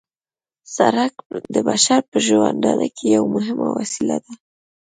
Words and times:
سرک 0.75 1.13
د 1.53 1.55
بشر 1.69 2.01
په 2.11 2.17
ژوندانه 2.25 2.87
کې 2.95 3.05
یوه 3.15 3.29
مهمه 3.35 3.67
وسیله 3.77 4.17
ده 4.23 4.33